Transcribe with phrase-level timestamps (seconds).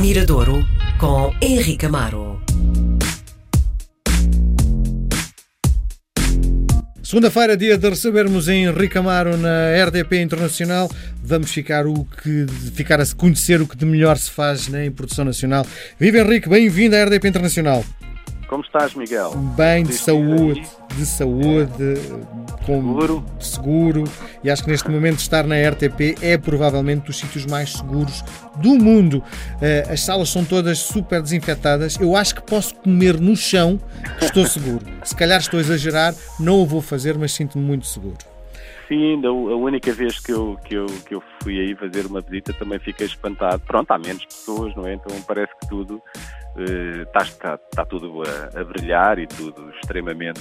[0.00, 0.64] Miradouro
[1.00, 2.40] com Henrique Amaro.
[7.02, 10.88] Segunda-feira, dia de recebermos Henrique Amaro na RDP Internacional.
[11.20, 14.92] Vamos ficar, o que, ficar a conhecer o que de melhor se faz né, em
[14.92, 15.66] produção nacional.
[15.98, 17.84] Viva Henrique, bem-vindo à RDP Internacional.
[18.48, 19.32] Como estás, Miguel?
[19.56, 20.62] Bem, de saúde,
[20.96, 21.94] de saúde,
[22.68, 23.24] com Seguro.
[23.40, 24.04] seguro.
[24.44, 28.22] E acho que neste momento estar na RTP é provavelmente dos sítios mais seguros
[28.56, 29.24] do mundo.
[29.62, 31.96] Eh, as salas são todas super desinfetadas.
[31.98, 33.80] Eu acho que posso comer no chão,
[34.18, 34.84] que estou seguro.
[35.02, 38.27] Se calhar estou a exagerar, não o vou fazer, mas sinto-me muito seguro.
[38.88, 42.54] Sim, a única vez que eu, que, eu, que eu fui aí fazer uma visita
[42.54, 43.60] também fiquei espantado.
[43.66, 44.94] Pronto, há menos pessoas, não é?
[44.94, 46.02] Então parece que tudo
[46.56, 50.40] eh, está, está, está tudo a, a brilhar e tudo extremamente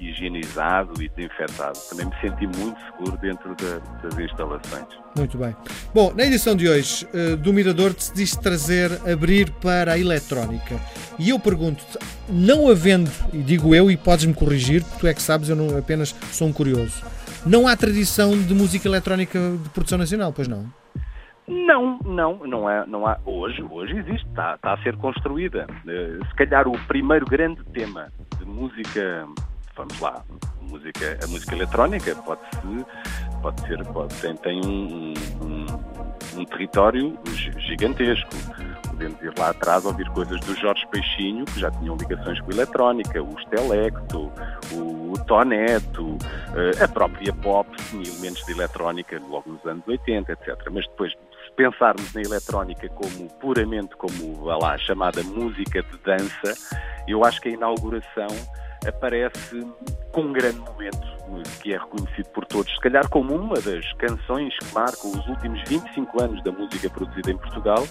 [0.00, 1.78] higienizado e desinfetado.
[1.88, 4.86] Também me senti muito seguro dentro da- das instalações.
[5.16, 5.56] Muito bem.
[5.92, 10.78] Bom, na edição de hoje eh, do Mirador decidiste trazer, abrir para a eletrónica.
[11.18, 11.98] E eu pergunto-te,
[12.28, 15.76] não havendo, e digo eu, e podes-me corrigir, porque tu é que sabes, eu não
[15.76, 17.02] apenas sou um curioso,
[17.46, 20.66] não há tradição de música eletrónica de produção nacional, pois não?
[21.48, 23.18] Não, não, não há, não há.
[23.24, 25.66] Hoje, hoje existe, está, está a ser construída.
[25.88, 29.26] Eh, Se calhar o primeiro grande tema de música,
[29.76, 30.22] vamos lá,
[30.62, 32.86] música, a música eletrónica pode ser,
[33.42, 38.30] pode ser, pode, tem, tem um, um, um território gi- gigantesco.
[39.00, 42.54] Podemos ir lá atrás ouvir coisas do Jorge Peixinho, que já tinham ligações com a
[42.54, 44.30] eletrónica, o Stelecto,
[44.74, 46.18] o, Toneto,
[46.54, 50.48] eh, a própria pop tinha elementos de eletrónica logo nos anos 80, etc.
[50.70, 56.76] Mas depois, se pensarmos na eletrónica como puramente como a chamada música de dança,
[57.08, 58.28] eu acho que a inauguração
[58.86, 59.66] aparece
[60.12, 61.20] com um grande momento
[61.62, 65.62] que é reconhecido por todos, se calhar como uma das canções que marcam os últimos
[65.68, 67.84] 25 anos da música produzida em Portugal,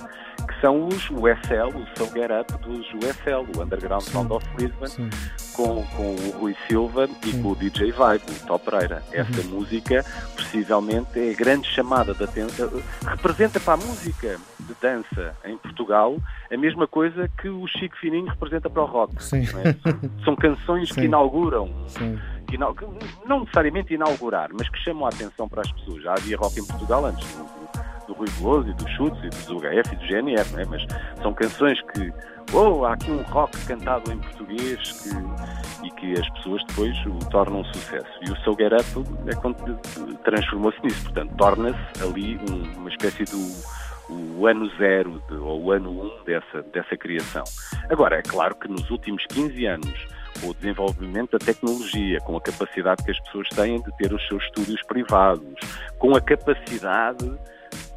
[0.46, 4.88] que são os USL, o Soul Get Up dos USL, o Underground Sound of Lisbon,
[4.88, 5.10] Sim.
[5.56, 9.02] com, com o Rui Silva e com o DJ Vibe, o Top Pereira.
[9.14, 10.04] Esta música,
[10.36, 12.70] possivelmente, é a grande chamada de atenção.
[13.06, 16.18] Representa para a música de dança em Portugal
[16.52, 19.24] a mesma coisa que o Chico Fininho representa para o rock.
[19.24, 19.44] Sim.
[19.44, 19.74] é?
[19.74, 20.94] São- São canções Sim.
[20.96, 22.20] que inauguram, Sim.
[22.48, 22.86] que inau- que
[23.28, 26.02] não necessariamente inaugurar, mas que chamam a atenção para as pessoas.
[26.04, 27.60] Já havia rock em Portugal antes do, do-
[28.08, 30.66] do Rui Veloso e dos Chutes e do UHF e do GNR, não é?
[30.66, 30.86] mas
[31.22, 32.12] são canções que,
[32.54, 37.20] oh, há aqui um rock cantado em português que, e que as pessoas depois o
[37.30, 38.10] tornam um sucesso.
[38.28, 39.80] E o Soul Get Up é quando
[40.24, 43.80] transformou-se nisso, portanto, torna-se ali um- uma espécie do
[44.12, 47.44] o ano zero de- ou o ano um dessa, dessa criação.
[47.92, 50.08] Agora, é claro que nos últimos 15 anos,
[50.44, 54.44] o desenvolvimento da tecnologia, com a capacidade que as pessoas têm de ter os seus
[54.46, 55.54] estúdios privados,
[55.98, 57.32] com a capacidade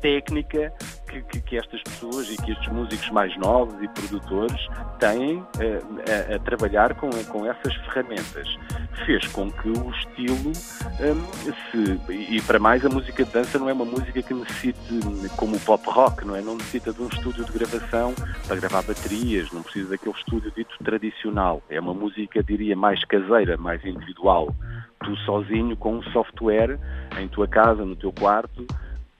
[0.01, 0.73] técnica
[1.09, 4.61] que, que- que estas pessoas e que estes músicos mais novos e produtores
[4.99, 8.49] têm eh, a, a trabalhar com, com essas ferramentas,
[9.05, 13.69] fez com que o estilo hum, se, e para mais a música de dança não
[13.69, 15.01] é uma música que necessite
[15.37, 16.41] como o pop rock, não é?
[16.41, 18.15] Não necessita de um estúdio de gravação
[18.47, 21.63] para gravar baterias, não precisa daquele estúdio dito tradicional.
[21.69, 24.55] É uma música, diria, mais caseira, mais individual.
[25.05, 26.79] Tu sozinho com um software
[27.19, 28.67] em tua casa, no teu quarto,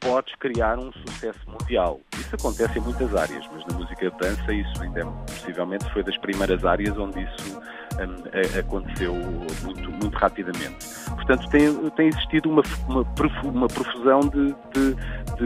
[0.03, 2.01] podes criar um sucesso mundial.
[2.19, 6.03] Isso acontece em muitas áreas, mas na música de dança isso ainda é, possivelmente foi
[6.03, 7.61] das primeiras áreas onde isso
[7.99, 9.15] a- aconteceu
[9.63, 10.87] muito, muito rapidamente.
[11.15, 14.95] Portanto, tem, tem existido uma, uma, profu- uma profusão de, de,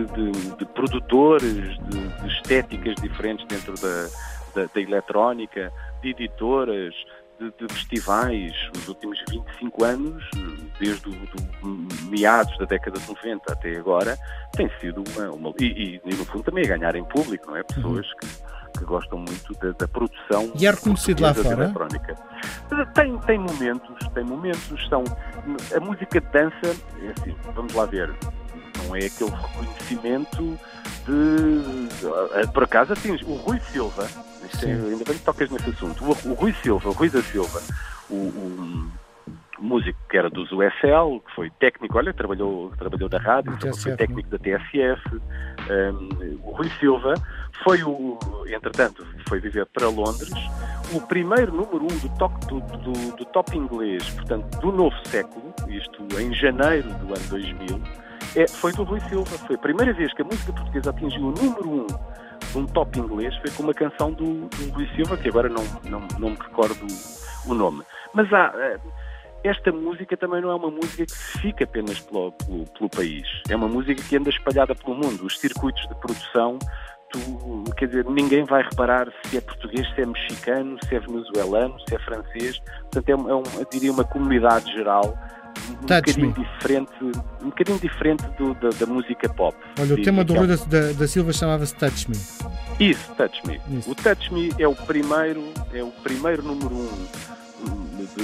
[0.06, 4.08] de, de- produtores, de, de estéticas diferentes dentro da,
[4.54, 6.94] da, da eletrónica, de editoras,
[7.38, 8.52] de, de festivais.
[8.76, 10.24] Os últimos 25 anos,
[10.80, 14.16] desde o do meados da década de 90 até agora,
[14.52, 15.30] tem sido uma.
[15.32, 17.62] uma- e, e, no fundo também a ganhar em público, não é?
[17.62, 20.52] Pessoas que, que gostam muito da, da produção.
[20.58, 21.64] E é reconhecido lá fora?
[21.64, 22.14] eletrónica.
[22.94, 24.88] Tem, tem momentos, tem momentos.
[24.88, 25.04] São,
[25.74, 26.56] a música de dança,
[27.02, 28.14] é assim, vamos lá ver,
[28.86, 30.58] não é aquele reconhecimento
[31.06, 32.46] de.
[32.52, 34.06] Por acaso, assim, o Rui Silva,
[34.64, 37.60] é- ainda bem que tocas nesse assunto, o, o Rui Silva, o Rui da Silva,
[38.10, 38.90] o, o
[39.58, 43.70] músico que era dos USL, que foi técnico, olha, trabalhou, trabalhou na rádio, Do foi
[43.70, 45.20] TSF, técnico da TSF.
[45.70, 47.14] Um, o Rui Silva
[47.64, 50.30] foi o, entretanto, foi viver para Londres,
[50.92, 55.52] o primeiro número um do top, do, do- do top inglês, portanto, do novo século,
[55.68, 57.80] isto em janeiro do ano 2000,
[58.34, 59.38] é, foi do Rui Silva.
[59.46, 61.86] Foi a primeira vez que a música portuguesa atingiu o número um
[62.52, 65.64] de um top inglês, foi com uma canção do, do Rui Silva, que agora não,
[65.84, 66.86] não, não me recordo
[67.46, 67.82] o nome.
[68.14, 68.78] Mas há, eh,
[69.44, 73.26] esta música também não é uma música que fica apenas pelo, pelo, pelo país.
[73.48, 75.24] É uma música que anda espalhada pelo mundo.
[75.24, 76.58] Os circuitos de produção,
[77.10, 81.78] tu, quer dizer, ninguém vai reparar se é português, se é mexicano, se é venezuelano,
[81.86, 82.58] se é francês.
[82.90, 85.16] Portanto, é, é um, diria uma comunidade geral
[85.70, 86.92] um bocadinho diferente,
[87.42, 89.56] um bocadinho diferente do- da, da música pop.
[89.80, 92.16] Olha, o tema do Rui um- da, da, Silva chamava-se Touch Me.
[92.80, 93.60] Isso, Touch Me.
[93.78, 93.90] Isso.
[93.90, 97.06] O Touch Me é o primeiro, é o primeiro número um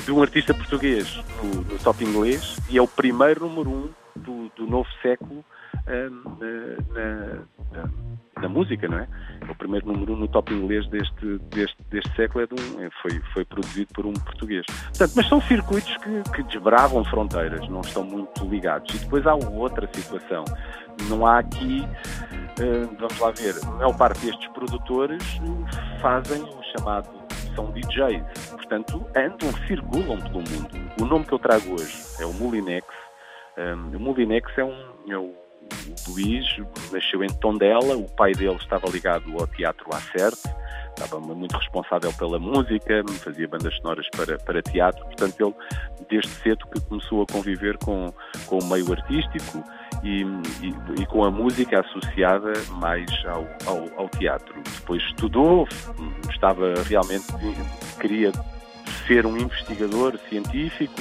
[0.04, 4.50] de, um artista português no, no top inglês e é o primeiro número um do,
[4.56, 5.44] do novo século
[5.88, 7.90] hum, na, na- na
[8.52, 9.08] música, não é?
[9.48, 12.90] O primeiro número um no top inglês deste, deste, deste século, é de um, é-
[13.02, 14.64] foi, foi produzido por um português.
[14.66, 18.94] Portanto, mas são circuitos que, que desbravam fronteiras, não estão muito ligados.
[18.94, 20.44] E depois há outra situação.
[21.08, 21.84] Não há aqui
[22.60, 25.40] Uh, vamos lá ver, a maior parte destes produtores
[26.02, 27.08] fazem o chamado,
[27.54, 30.68] são DJs, portanto andam, circulam pelo mundo.
[31.00, 32.86] O nome que eu trago hoje é o Mulinex.
[33.56, 34.74] Um, o Mulinex é um,
[35.08, 35.34] é o,
[36.08, 36.44] o Luís,
[36.92, 40.42] nasceu em Tondela, o pai dele estava ligado ao teatro Acerte,
[40.90, 45.54] estava muito responsável pela música, fazia bandas sonoras para, para teatro, portanto ele
[46.10, 48.12] desde cedo que começou a conviver com,
[48.46, 49.64] com o meio artístico
[50.04, 54.54] e, e- e com a música associada mais ao, ao- ao teatro.
[54.80, 55.66] Depois estudou,
[56.30, 57.24] estava realmente,
[58.00, 58.30] queria
[59.06, 61.00] ser um investigador científico,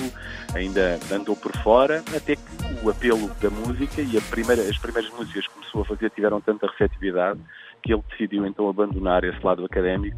[0.55, 2.41] ainda andou por fora, até que
[2.83, 6.67] o apelo da música e primeira- as primeiras músicas que começou a fazer tiveram tanta
[6.67, 7.39] receptividade
[7.83, 10.17] que ele decidiu então abandonar esse lado académico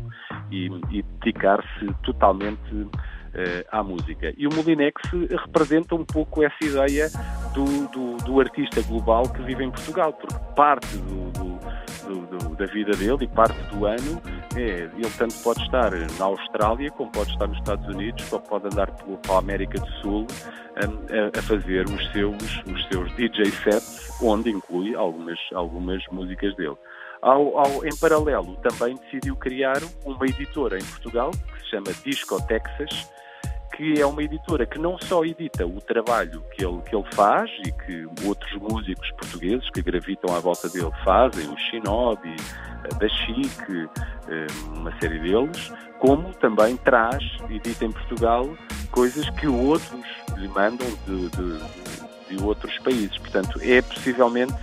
[0.52, 2.88] e, e dedicar-se totalmente
[3.34, 4.34] eh, à música.
[4.38, 5.02] E o Molinex
[5.46, 7.10] representa um pouco essa ideia
[7.54, 11.32] do, do- do artista global que vive em Portugal, porque parte do-
[12.08, 14.22] do- do- da vida dele e parte do ano
[14.56, 14.60] é,
[14.96, 18.92] ele tanto pode estar na Austrália como pode estar nos Estados Unidos, ou pode andar
[18.92, 22.36] pelo- pela América do Sul hum, a, a fazer os seus,
[22.66, 26.78] os seus DJ sets, onde inclui algumas, algumas músicas dele.
[27.22, 32.42] Ao- ao- em paralelo, também decidiu criar uma editora em Portugal que se chama Disco
[32.48, 33.10] Texas,
[33.76, 37.50] que é uma editora que não só edita o trabalho que ele, que ele faz
[37.66, 42.36] e que outros músicos portugueses que gravitam à volta dele fazem, o Shinobi,
[42.86, 43.90] a da Chic,
[44.30, 48.48] eh, uma série deles, como também traz, edita em Portugal,
[48.92, 50.06] coisas que outros
[50.38, 51.84] lhe mandam de, de-
[52.38, 53.18] de outros países.
[53.18, 54.54] Portanto, é possivelmente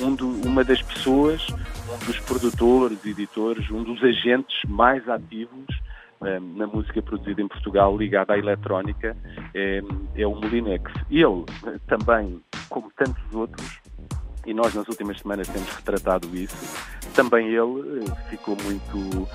[0.00, 5.66] um do- uma das pessoas, um dos produtores, editores, um dos agentes mais ativos
[6.56, 9.16] na música produzida em Portugal ligada à eletrónica
[9.54, 9.80] é,
[10.16, 10.90] é o Molinex.
[11.10, 13.80] Ele eh, também, como tantos outros,
[14.46, 16.56] e nós nas últimas semanas temos retratado isso,
[17.14, 19.28] também ele eh, ficou muito,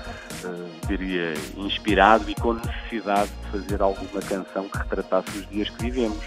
[0.44, 5.84] eh, diria, inspirado e com necessidade de fazer alguma canção que retratasse os dias que
[5.84, 6.18] vivemos.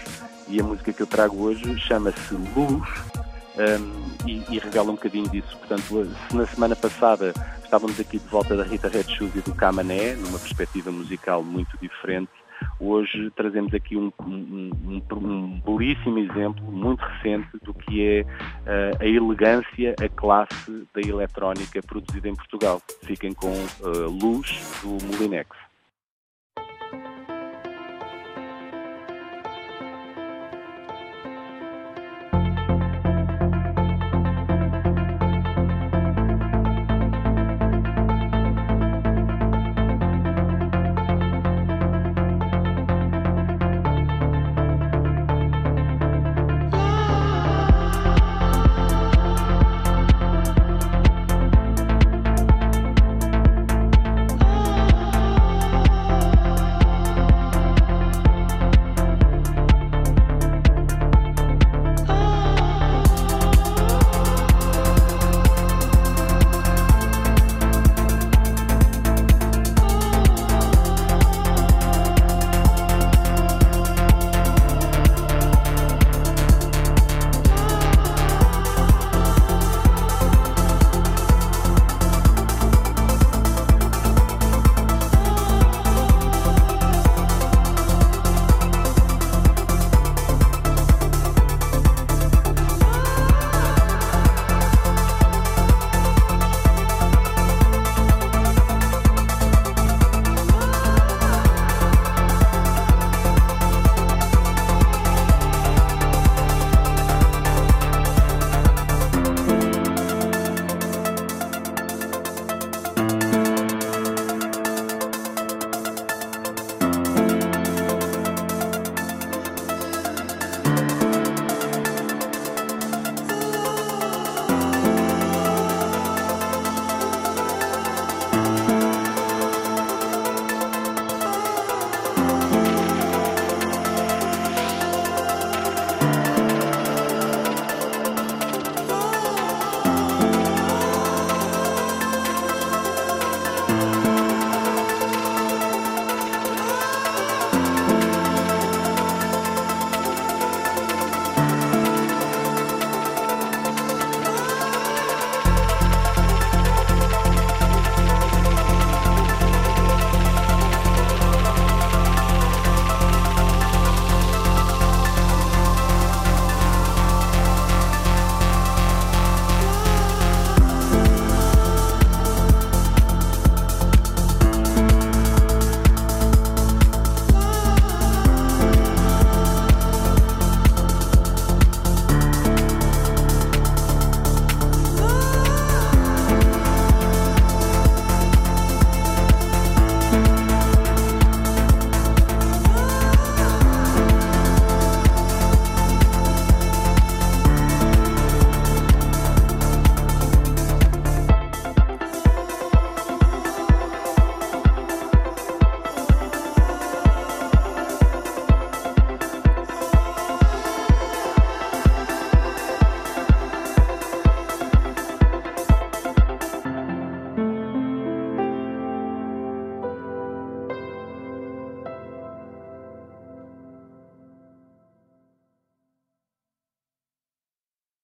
[0.48, 3.21] E a música que eu trago hoje chama-se Luz
[3.56, 5.56] um, e, e revela um bocadinho disso.
[5.58, 5.82] Portanto,
[6.30, 7.32] se na semana passada
[7.64, 11.76] estávamos aqui de volta da Rita Red Shoes e do Camané, numa perspectiva musical muito
[11.80, 12.30] diferente,
[12.78, 19.02] hoje trazemos aqui um, um- um- um belíssimo exemplo, muito recente, do que é uh,
[19.02, 22.80] a elegância, a classe da eletrónica produzida em Portugal.
[23.04, 24.48] Fiquem com uh, Luz
[24.82, 25.48] do Molinex.